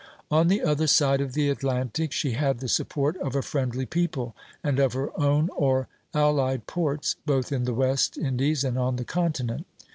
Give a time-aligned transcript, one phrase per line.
[0.31, 4.35] On the other side of the Atlantic she had the support of a friendly people,
[4.63, 9.05] and of her own or allied ports, both in the West Indies and on the
[9.05, 9.67] continent.